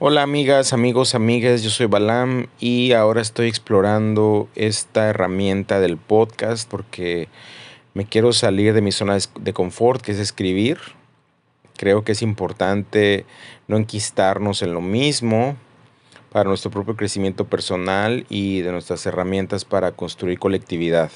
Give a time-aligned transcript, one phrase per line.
[0.00, 6.70] Hola amigas, amigos, amigas, yo soy Balam y ahora estoy explorando esta herramienta del podcast
[6.70, 7.26] porque
[7.94, 10.78] me quiero salir de mi zona de confort, que es escribir.
[11.76, 13.26] Creo que es importante
[13.66, 15.56] no enquistarnos en lo mismo
[16.30, 21.10] para nuestro propio crecimiento personal y de nuestras herramientas para construir colectividad.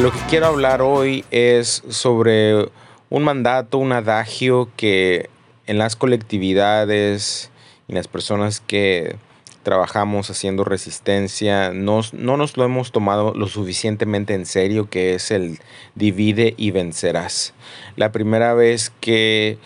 [0.00, 2.70] Lo que quiero hablar hoy es sobre
[3.10, 5.28] un mandato, un adagio que
[5.66, 7.50] en las colectividades
[7.86, 9.16] y las personas que
[9.62, 15.58] trabajamos haciendo resistencia no nos lo hemos tomado lo suficientemente en serio, que es el
[15.94, 17.52] divide y vencerás.
[17.96, 19.58] La primera vez que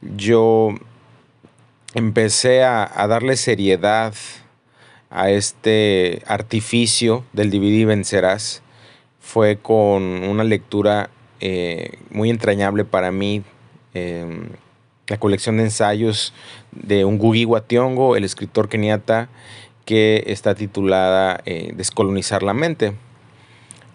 [0.00, 0.74] yo
[1.94, 4.14] empecé a darle seriedad
[5.10, 8.62] a este artificio del divide y vencerás,
[9.26, 11.10] fue con una lectura
[11.40, 13.42] eh, muy entrañable para mí,
[13.92, 14.50] em,
[15.08, 16.32] la colección de ensayos
[16.70, 19.28] de un Ngugi Wationgo, el escritor keniata,
[19.84, 22.92] que está titulada eh, Descolonizar la mente.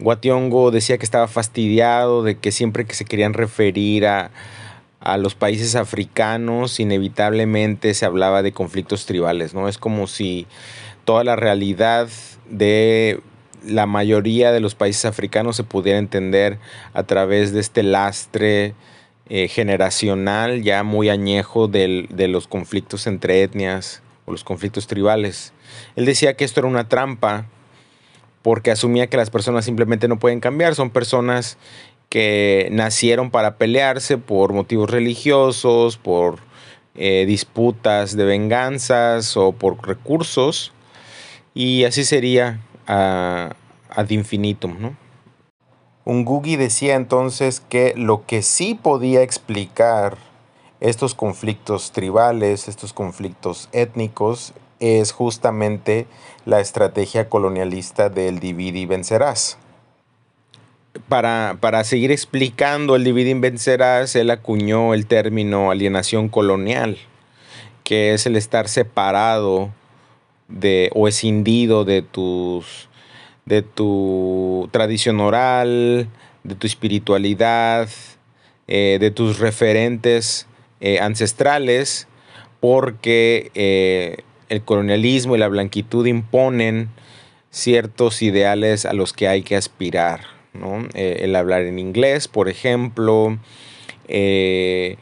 [0.01, 4.31] Wationgo decía que estaba fastidiado de que siempre que se querían referir a,
[4.99, 9.69] a los países africanos, inevitablemente se hablaba de conflictos tribales, ¿no?
[9.69, 10.45] Es como si
[11.05, 12.09] toda la realidad
[12.49, 13.21] de
[13.65, 16.59] la mayoría de los países africanos se pudiera entender
[16.93, 18.73] a través de este lastre
[19.29, 25.53] eh, generacional ya muy añejo de los conflictos entre etnias o los conflictos tribales.
[25.95, 27.45] Él decía que esto era una trampa
[28.41, 31.57] porque asumía que las personas simplemente no pueden cambiar, son personas
[32.09, 36.39] que nacieron para pelearse por motivos religiosos, por
[36.95, 40.73] eh, disputas de venganzas o por recursos,
[41.53, 42.59] y así sería
[42.91, 44.95] ad infinitum, ¿no?
[46.03, 50.17] Ungugi decía entonces que lo que sí podía explicar
[50.79, 56.07] estos conflictos tribales, estos conflictos étnicos, es justamente
[56.45, 59.59] la estrategia colonialista del divide y vencerás.
[61.07, 66.97] Para, para, seguir explicando el divide y vencerás, él acuñó el término alienación colonial,
[67.83, 69.69] que es el estar separado
[70.51, 72.89] de, o escindido de tus
[73.45, 76.07] de tu tradición oral,
[76.43, 77.89] de tu espiritualidad,
[78.67, 80.47] eh, de tus referentes
[80.79, 82.07] eh, ancestrales,
[82.59, 84.17] porque eh,
[84.49, 86.89] el colonialismo y la blanquitud imponen
[87.49, 90.21] ciertos ideales a los que hay que aspirar.
[90.93, 93.37] el hablar en inglés, por ejemplo,
[94.07, 94.97] el,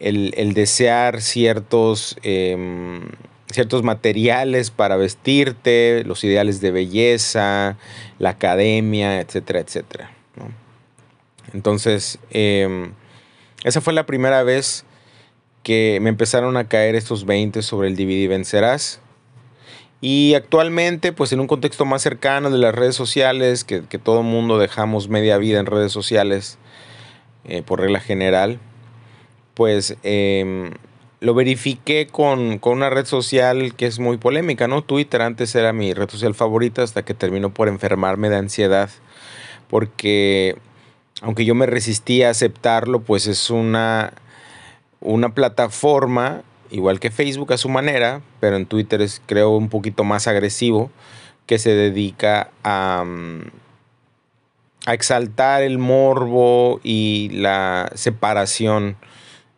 [0.00, 3.02] el, desear ciertos em,
[3.50, 7.76] ciertos materiales para vestirte, los ideales de belleza,
[8.18, 10.10] la academia, etcétera, etcétera.
[11.52, 12.92] Entonces, em,
[13.64, 14.84] esa fue la primera vez
[15.62, 19.00] que me empezaron a caer estos 20 sobre el DVD vencerás.
[20.00, 24.26] Y actualmente, pues en un contexto más cercano de las redes sociales, que, todo el
[24.26, 26.58] mundo dejamos media vida en redes sociales,
[27.44, 28.60] eh, por regla general,
[29.54, 30.72] pues em,
[31.26, 34.82] lo verifiqué con, una red social que es muy polémica, ¿no?
[34.82, 38.90] Twitter antes era mi red social favorita hasta que terminó por enfermarme de ansiedad.
[39.68, 40.56] Porque
[41.22, 44.12] aunque yo me resistí a aceptarlo, pues es una,
[45.00, 50.04] una plataforma, igual que Facebook a su manera, pero en Twitter es creo un poquito
[50.04, 50.92] más agresivo,
[51.46, 53.40] que se dedica a, mm,
[54.86, 58.96] a exaltar el morbo y la separación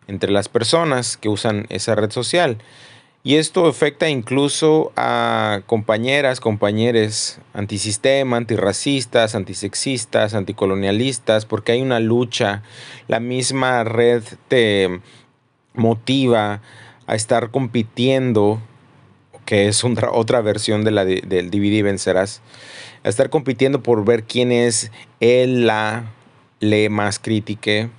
[0.08, 2.58] entre las personas que usan esa red social.
[3.24, 12.62] Y esto afecta incluso a compañeras, compañeros antisistema, antirracistas, antisexistas, anticolonialistas, porque hay una lucha.
[13.06, 15.00] La misma red te
[15.74, 16.62] motiva
[17.06, 18.60] a estar compitiendo,
[19.44, 22.40] que es otra versión de la del DVD Vencerás,
[23.04, 24.90] a estar compitiendo por ver quién es
[25.20, 26.12] el, la,
[26.60, 27.90] le más crítica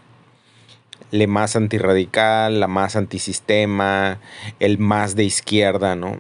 [1.11, 4.19] el más antirradical, la más antisistema,
[4.59, 6.19] el más de izquierda, ¿no?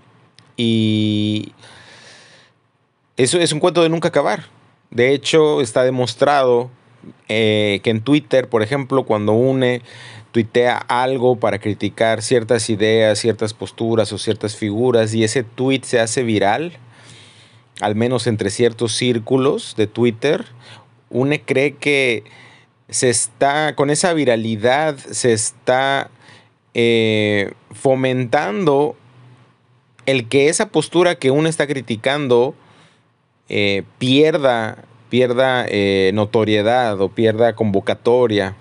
[0.57, 1.53] Y
[3.17, 4.45] eso es un cuento de nunca acabar.
[4.91, 6.69] De hecho, está demostrado
[7.27, 9.81] eh, que en Twitter, por ejemplo, cuando une
[10.31, 15.99] tuitea algo para criticar ciertas ideas, ciertas posturas o ciertas figuras y ese tweet se
[15.99, 16.73] hace viral,
[17.81, 20.45] al menos entre ciertos círculos de Twitter,
[21.09, 22.23] une cree que
[22.89, 26.09] se está, con esa viralidad, se está
[26.73, 28.95] eh, fomentando
[30.05, 32.55] el que esa postura que uno está criticando
[33.47, 38.55] eh, pierda, pierda eh, notoriedad o pierda convocatoria.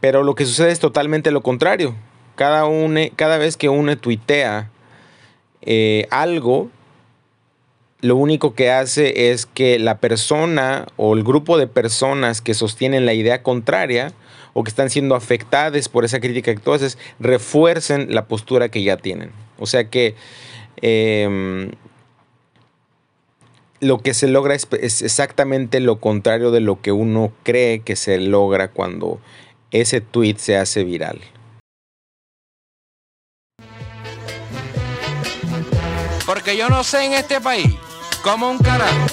[0.00, 1.94] Pero lo que sucede es totalmente lo contrario.
[2.36, 2.64] Cada,
[3.16, 4.70] cada vez que uno tuitea
[6.10, 6.70] algo,
[8.02, 13.06] lo único que hace es que la persona o el grupo de personas que sostienen
[13.06, 14.12] la idea contraria
[14.52, 18.82] o que están siendo afectadas por esa crítica que tú haces, refuercen la postura que
[18.82, 19.30] ya tienen.
[19.58, 20.14] O sea que
[20.80, 21.70] em,
[23.80, 27.96] lo que se logra es, es, exactamente lo contrario de lo que uno cree que
[27.96, 29.20] se logra cuando
[29.70, 31.20] ese tweet se hace viral.
[36.26, 37.76] Porque yo no sé en este país
[38.26, 39.06] como un carajo.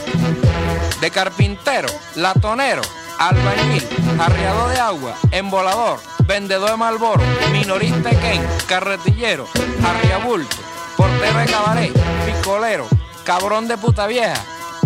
[1.00, 2.82] De carpintero, latonero,
[3.20, 3.88] albañil,
[4.20, 7.22] arriado de agua, embolador, vendedor de malboro,
[7.52, 9.48] minorista Ken, carretillero,
[9.86, 10.56] arriabulto,
[10.98, 11.94] portero de cabaret,
[12.26, 12.88] picolero,
[13.24, 14.42] cabrón de puta vieja,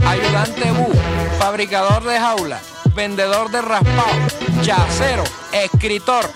[0.06, 0.92] ayudante bu,
[1.40, 2.60] fabricador de jaula,
[2.96, 4.28] vendedor de raspado,
[4.62, 6.30] chacero, escritor.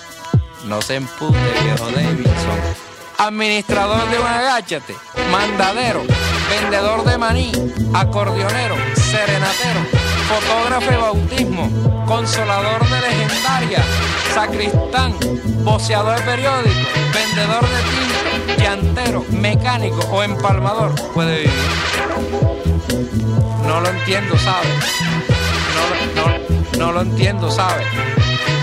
[0.63, 2.91] No se empute, viejo Davidson
[3.21, 4.95] administrador de un agáchate,
[5.31, 6.01] mandadero,
[6.51, 7.51] vendedor de maní,
[7.93, 9.81] acordeonero, serenatero,
[10.27, 13.83] fotógrafo de bautismo, consolador de legendaria,
[14.33, 15.15] sacristán,
[15.63, 16.75] boceador de periódico,
[17.13, 21.53] vendedor de tinta, llantero, mecánico o empalmador puede vivir.
[23.65, 24.69] No lo entiendo, ¿sabes?
[25.77, 25.85] No,
[26.21, 27.87] no, no lo entiendo, ¿sabes?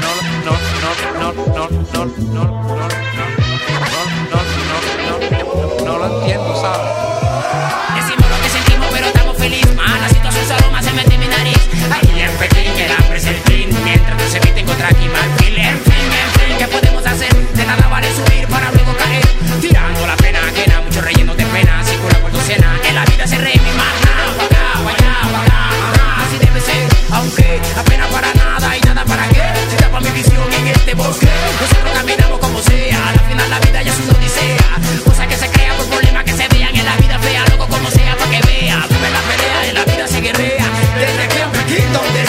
[0.03, 0.11] No,
[0.45, 2.89] no, no, no, no, no, no, no, no, no
[5.85, 7.08] no lo entiendo, ¿sabes?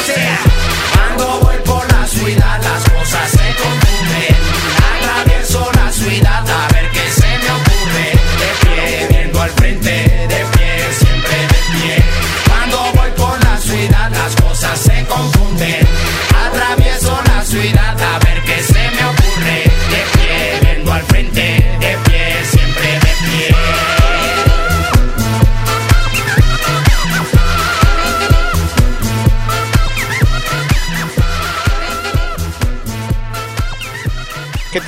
[0.09, 0.48] say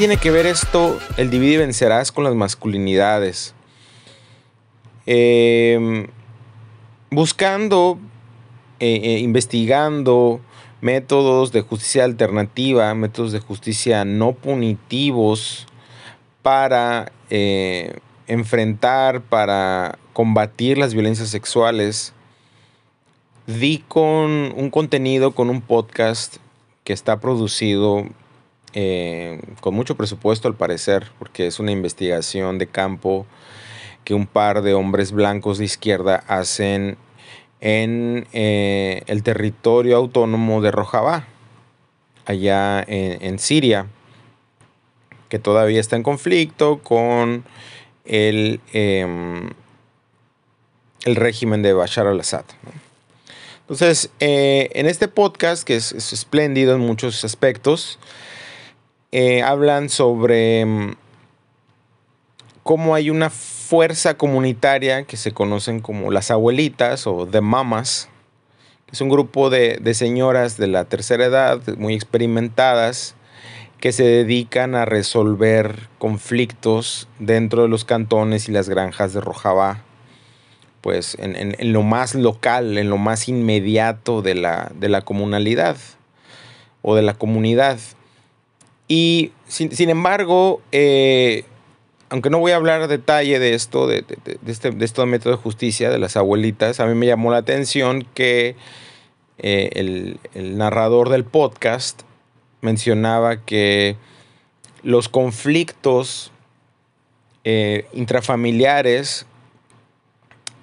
[0.01, 3.53] tiene que ver esto, el divide y vencerás, con las masculinidades?
[5.05, 6.07] Em,
[7.11, 7.99] buscando,
[8.79, 10.41] eh, eh, investigando
[10.81, 15.67] métodos de justicia alternativa, métodos de justicia no punitivos
[16.41, 22.13] para eh, enfrentar, para combatir las violencias sexuales,
[23.45, 26.37] di con un contenido, con un podcast
[26.85, 28.07] que está producido
[28.73, 33.25] eh, con mucho presupuesto al parecer, porque es una investigación de campo
[34.03, 36.97] que un par de hombres blancos de izquierda hacen
[37.59, 41.27] en eh, el territorio autónomo de Rojavá,
[42.25, 43.87] allá en, Siria,
[45.29, 47.43] que todavía está en conflicto con
[48.05, 49.49] el, em,
[51.03, 52.45] el régimen de Bashar al-Assad.
[53.61, 57.99] Entonces, eh, en este podcast, que es espléndido en muchos aspectos,
[59.11, 60.93] eh, hablan sobre mm,
[62.63, 68.09] cómo hay una fuerza comunitaria que se conocen como las abuelitas o de mamas,
[68.91, 73.15] es un grupo de, de señoras de la tercera edad, muy experimentadas,
[73.79, 79.81] que se dedican a resolver conflictos dentro de los cantones y las granjas de Rojavá,
[80.81, 85.01] pues en, en- en lo más local, en lo más inmediato de la, de la
[85.01, 85.77] comunalidad
[86.81, 87.79] o de la comunidad.
[88.93, 91.45] Y sin, embargo, eh,
[92.09, 94.03] aunque no voy a hablar detalle de esto, de,
[94.45, 98.57] este, de método de justicia, de las abuelitas, a mí me llamó la atención que
[99.37, 102.01] eh, el, el narrador del podcast
[102.59, 103.95] mencionaba que
[104.83, 106.33] los conflictos
[107.45, 109.25] eh, intrafamiliares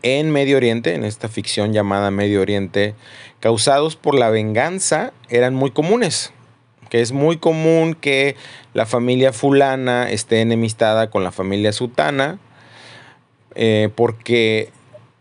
[0.03, 2.95] en Medio Oriente, en esta ficción llamada Medio Oriente,
[3.41, 6.35] causados por la venganza, eran muy comunes.
[6.89, 8.37] Que es muy común que
[8.75, 12.39] la familia fulana esté enemistada con la familia sutana,
[13.55, 14.71] eh, porque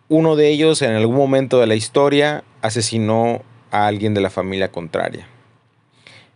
[0.10, 4.72] uno de ellos en algún momento de la historia asesinó a alguien de la familia
[4.72, 5.28] contraria.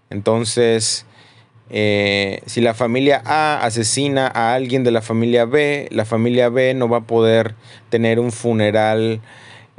[0.09, 1.05] Entonces,
[1.69, 6.73] eh, si la familia A asesina a alguien de la familia B, la familia B
[6.73, 7.55] no va a poder
[7.89, 9.21] tener un funeral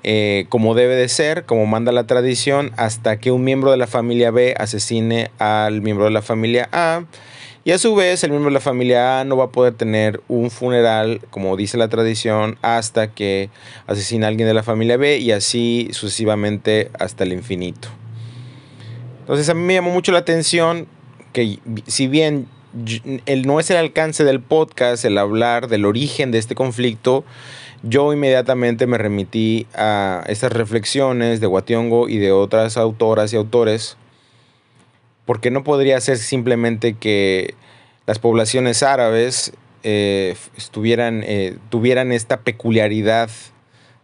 [0.04, 3.86] eh, como debe de ser, como manda la tradición, hasta que un miembro de la
[3.86, 7.04] familia B asesine al miembro de la familia A.
[7.64, 10.20] Y a su vez, el miembro de la familia A no va a poder tener
[10.26, 13.50] un funeral, como dice la tradición, hasta que
[13.86, 17.88] asesine a alguien de la familia B y así sucesivamente hasta el infinito.
[19.20, 20.88] Entonces a mí me llamó mucho la atención
[21.32, 22.48] que si bien
[23.26, 27.24] el, no es el alcance del podcast el hablar del origen de este conflicto,
[27.82, 33.96] yo inmediatamente me remití a estas reflexiones de Guationgo y de otras autoras y autores,
[35.24, 37.54] porque no podría ser simplemente que
[38.06, 40.36] las poblaciones árabes eh,
[40.84, 43.30] eh, tuvieran esta peculiaridad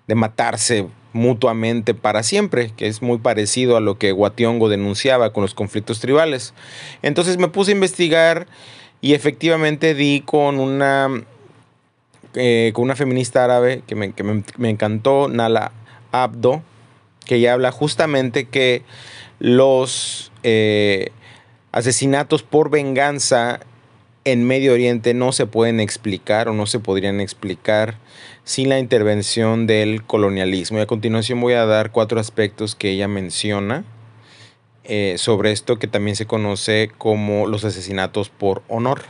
[0.09, 5.43] de matarse mutuamente para siempre, que es muy parecido a lo que Guationgo denunciaba con
[5.43, 6.55] los conflictos tribales.
[7.03, 8.47] Entonces me puse a investigar
[9.01, 11.25] y efectivamente di con una,
[12.35, 15.73] eh, con una feminista árabe que, me, que me- me encantó, Nala
[16.13, 16.63] Abdo,
[17.27, 18.83] que ella habla justamente que
[19.39, 21.11] los eh,
[21.73, 23.61] asesinatos por venganza
[24.25, 27.97] en Medio Oriente no se pueden explicar o no se podrían explicar
[28.45, 30.79] sin la intervención del colonialismo.
[30.79, 33.85] Y a continuación voy a dar cuatro aspectos que ella menciona
[34.85, 39.03] eh, sobre esto que también se conoce como los asesinatos por honor.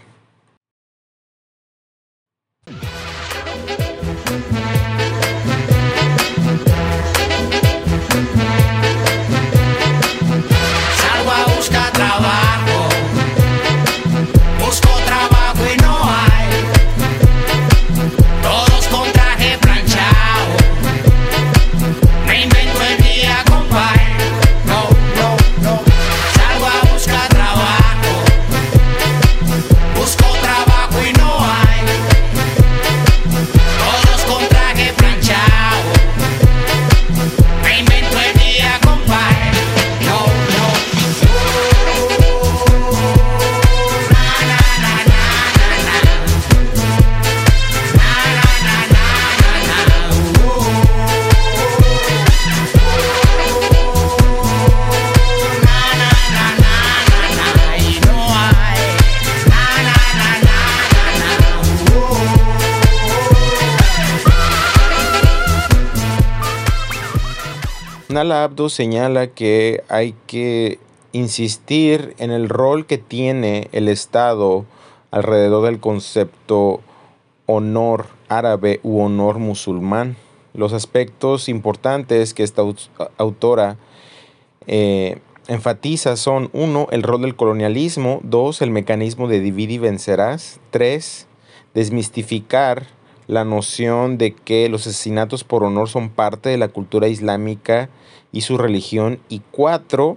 [68.19, 70.81] Nala Abdo señala que hay que
[71.13, 74.65] insistir en el rol que tiene el Estado
[75.13, 76.81] alrededor del concepto
[77.47, 80.17] honor árabe u honor musulmán.
[80.53, 82.63] Los aspectos importantes que esta
[83.19, 83.77] autora
[84.67, 90.59] eh, enfatiza son uno, el rol del colonialismo, dos, el mecanismo de divide y vencerás,
[90.73, 91.29] tres,
[91.73, 92.89] desmistificar
[93.29, 97.91] la noción de que los asesinatos por honor son parte de la cultura islámica
[98.33, 100.17] y su religión, y cuatro,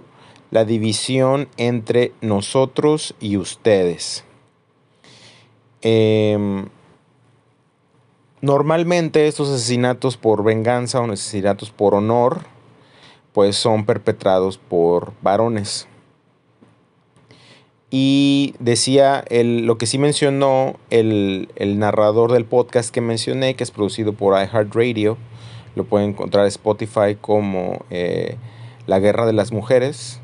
[0.50, 4.24] la división entre nosotros y ustedes.
[5.80, 6.68] Em,
[8.40, 12.52] normalmente estos asesinatos por venganza o asesinatos por honor
[13.32, 15.88] pues son perpetrados por varones.
[17.90, 23.64] Y decía el, lo que sí mencionó el, el narrador del podcast que mencioné, que
[23.64, 25.18] es producido por iHeartRadio,
[25.74, 28.36] lo pueden encontrar en Spotify como eh,
[28.86, 30.20] La Guerra de las Mujeres,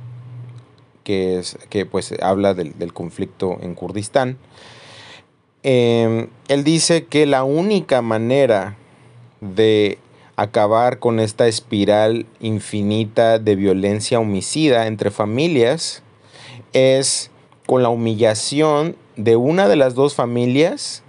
[1.04, 4.38] que, es, que pues habla del, del conflicto en Kurdistán.
[5.62, 8.76] eh, él dice que la única manera
[9.40, 9.98] de
[10.36, 16.02] acabar con esta espiral infinita de violencia homicida entre familias
[16.72, 17.30] es
[17.66, 21.02] con la humillación de una de las dos familias,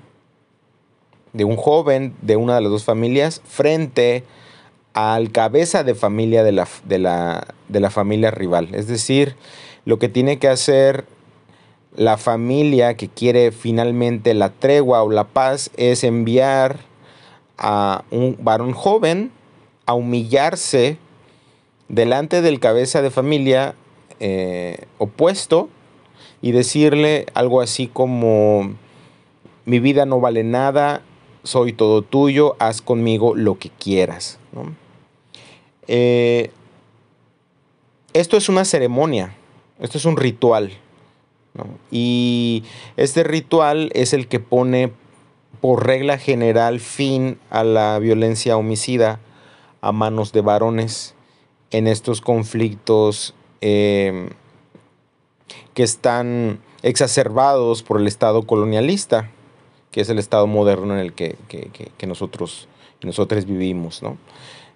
[1.34, 4.24] de un joven de una de las dos familias, frente
[4.94, 8.70] al cabeza de familia de la, de la, de la familia rival.
[8.74, 9.36] Es decir,
[9.86, 11.06] lo que tiene que hacer
[11.96, 16.80] la familia que quiere finalmente la tregua o la paz es enviar
[17.58, 19.32] a un varón joven
[19.86, 20.98] a humillarse
[21.88, 23.76] delante del cabeza de familia
[24.20, 25.70] eh, opuesto
[26.42, 28.76] y decirle algo así como,
[29.66, 31.02] mi vida no vale nada,
[31.44, 34.40] soy todo tuyo, haz conmigo lo que quieras.
[35.88, 36.52] Eh,
[38.14, 39.36] esto es una ceremonia,
[39.80, 40.72] esto es un ritual.
[41.92, 42.64] Y
[42.96, 44.92] este ritual es el que pone
[45.62, 49.20] por regla general fin a la violencia homicida
[49.82, 51.16] a manos de varones
[51.72, 54.30] en estos conflictos em,
[55.74, 59.30] que están exacerbados por el Estado colonialista,
[59.92, 61.36] que es el Estado moderno en el que,
[62.08, 62.68] nosotros,
[63.02, 64.02] nosotros vivimos.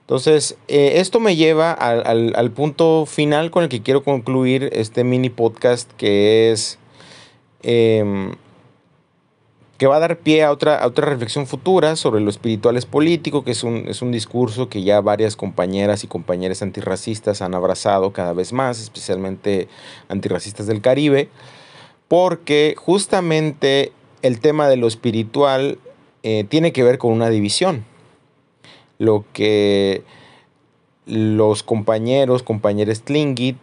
[0.01, 5.03] Entonces, eh, esto me lleva al, al, punto final con el que quiero concluir este
[5.03, 6.77] mini podcast, que es
[7.61, 8.35] em,
[9.77, 13.43] que va a dar pie a otra, otra reflexión futura sobre lo espiritual es político,
[13.43, 18.13] que es un, es un discurso que ya varias compañeras y compañeras antirracistas han abrazado
[18.13, 19.67] cada vez más, especialmente
[20.09, 21.29] antirracistas del Caribe,
[22.07, 23.91] porque justamente
[24.23, 25.77] el tema de lo espiritual
[26.23, 27.85] eh, tiene que ver con una división.
[28.97, 30.03] Lo que
[31.05, 33.57] los compañeros, compañeros Tlingit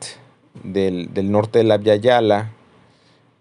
[0.63, 2.53] del, del norte de la Yala,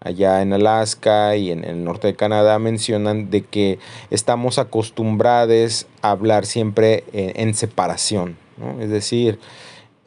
[0.00, 6.12] allá en Alaska y en el norte de Canadá mencionan de que estamos acostumbrados a
[6.12, 8.38] hablar siempre en, separación.
[8.80, 9.38] Es decir,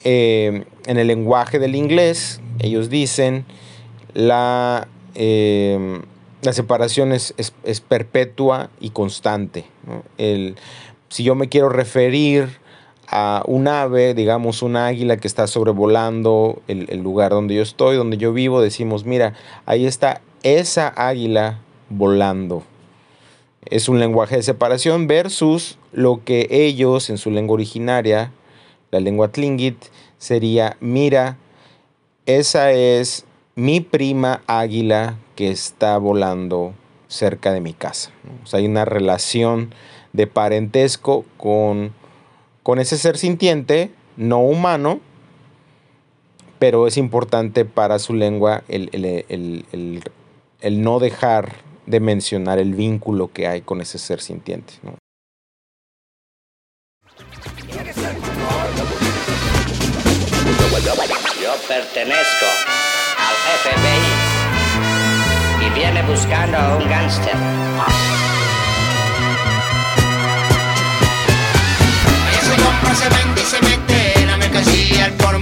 [0.03, 3.45] eh, en el lenguaje del inglés, ellos dicen,
[4.15, 6.01] la, eh,
[6.43, 7.33] la separación es,
[7.87, 9.65] perpetua y constante.
[10.17, 10.55] El,
[11.09, 12.59] si yo me quiero referir
[13.07, 18.17] a un ave, digamos un águila que está sobrevolando el, lugar donde yo estoy, donde
[18.17, 19.33] yo vivo, decimos, mira,
[19.65, 22.63] ahí está esa águila volando.
[23.65, 28.31] Es un lenguaje de separación versus lo que ellos en su lengua originaria,
[28.91, 29.77] la lengua tlingit,
[30.17, 31.37] sería, mira,
[32.25, 36.73] esa es mi prima águila que está volando
[37.07, 38.11] cerca de mi casa.
[38.43, 39.73] O sea, hay una relación
[40.13, 41.93] de parentesco con
[42.63, 45.01] con ese ser sintiente, no humano,
[46.59, 50.01] pero es importante para su lengua el,
[50.61, 54.73] no dejar de mencionar el vínculo que hay con ese ser sintiente.
[61.41, 62.45] Yo pertenezco
[63.63, 67.33] FBI y viene buscando a un gángster.
[72.95, 75.33] se vende y se mete la mercancía al por.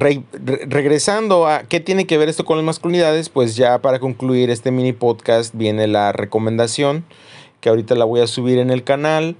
[0.00, 3.98] Re- re- regresando a qué tiene que ver esto con las masculinidades, pues ya para
[3.98, 7.04] concluir este mini podcast viene la recomendación
[7.60, 9.36] que ahorita la voy a subir en el canal.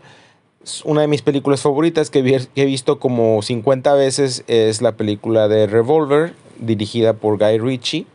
[0.85, 5.67] Una de mis películas favoritas que, he visto como 50 veces es la película de
[5.67, 8.07] Revolver, dirigida por Guy Ritchie.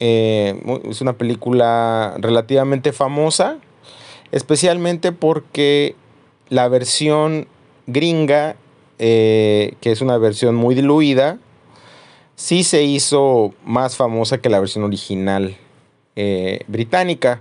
[0.00, 3.58] Eh, es una película relativamente famosa,
[4.32, 5.94] especialmente porque
[6.48, 7.46] la versión
[7.86, 8.56] gringa,
[9.00, 11.38] eh, que es una versión muy diluida,
[12.36, 15.56] sí se hizo más famosa que la versión original
[16.16, 17.40] eh, británica.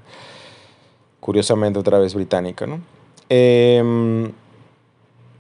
[1.20, 2.80] Curiosamente, otra vez británica, ¿no?
[3.30, 4.32] Em,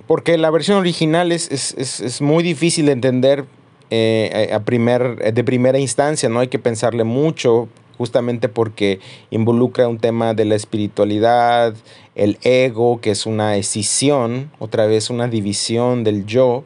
[0.08, 3.45] porque la versión original es, es- es- es muy difícil de entender
[3.91, 7.67] eh, a primer, de primera instancia, no hay que pensarle mucho,
[7.99, 11.75] justamente porque involucra un tema de la espiritualidad,
[12.15, 16.63] el ego, que es una escisión, otra vez una división del yo,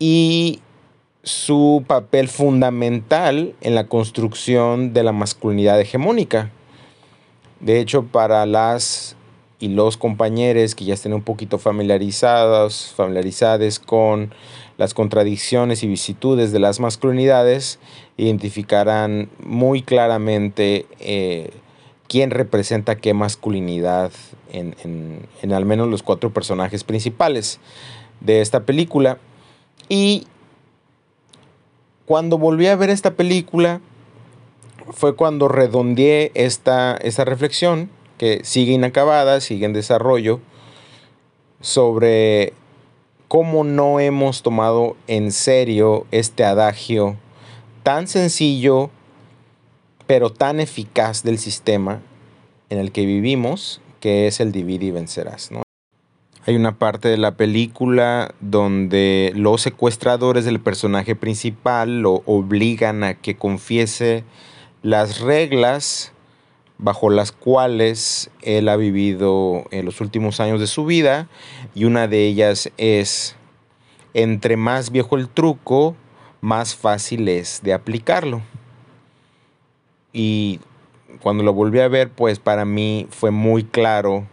[0.00, 0.58] y
[1.22, 6.50] su papel fundamental en la construcción de la masculinidad hegemónica.
[7.60, 9.16] De hecho, para las
[9.60, 14.34] y los compañeros que ya estén un poquito familiarizados, familiarizados con
[14.76, 17.78] las contradicciones y vicitudes de las masculinidades,
[18.16, 21.50] identificarán muy claramente eh,
[22.08, 24.12] quién representa qué masculinidad
[24.52, 24.74] en,
[25.42, 27.60] en al menos los cuatro personajes principales
[28.20, 29.18] de esta película.
[29.88, 30.26] Y
[32.06, 33.80] cuando volví a ver esta película,
[34.92, 40.40] fue cuando redondeé esta, esta reflexión, que sigue inacabada, sigue en desarrollo,
[41.60, 42.52] sobre
[43.34, 47.16] cómo no hemos tomado en serio este adagio
[47.82, 48.90] tan sencillo,
[50.06, 52.00] pero tan eficaz del sistema
[52.70, 55.50] en el que vivimos, que es el divide y vencerás.
[56.46, 63.14] Hay una parte de la película donde los secuestradores del personaje principal lo obligan a
[63.14, 64.22] que confiese
[64.82, 66.12] las reglas
[66.78, 71.28] bajo las cuales él ha vivido en los últimos años de su vida
[71.74, 73.36] y una de ellas es
[74.12, 75.96] entre más viejo el truco,
[76.40, 78.42] más fácil es de aplicarlo.
[80.12, 80.60] Y
[81.20, 84.26] cuando lo volví a ver, pues para mí fue muy claro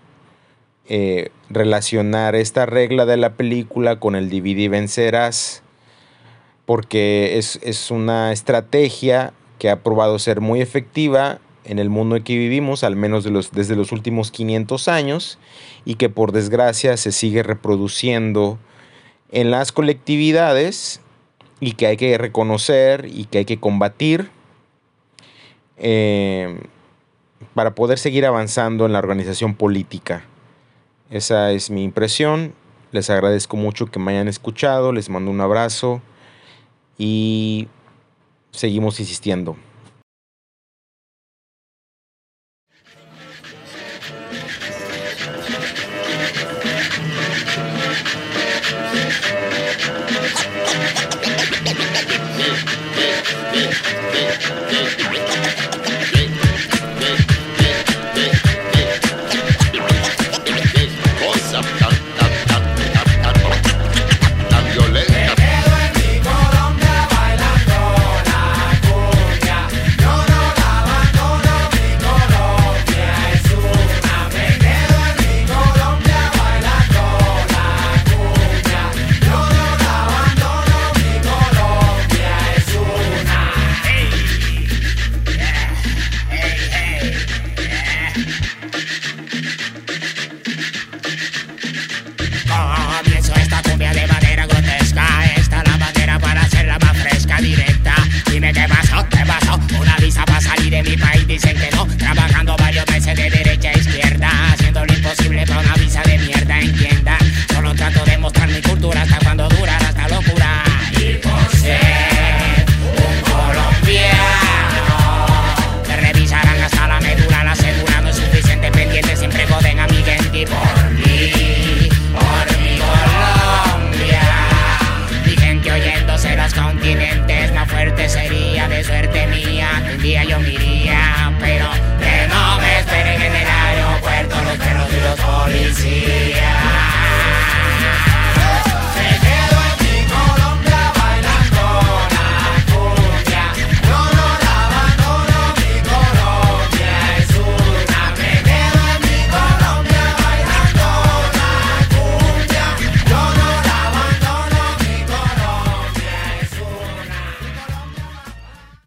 [0.88, 5.64] eh, relacionar esta regla de la película con el divide y vencerás,
[6.66, 12.24] porque es, es una estrategia que ha probado ser muy efectiva en el mundo en
[12.24, 15.40] que vivimos, al menos desde los últimos 500 años,
[15.86, 18.58] y que por desgracia se sigue reproduciendo
[19.32, 21.02] en las colectividades
[21.60, 24.30] y que hay que reconocer y que hay que combatir
[25.78, 26.60] eh,
[27.54, 30.26] para poder seguir avanzando en la organización política.
[31.10, 32.54] Esa es mi impresión.
[32.92, 36.02] Les agradezco mucho que me hayan escuchado, les mando un abrazo
[36.98, 37.68] y
[38.52, 39.56] seguimos insistiendo.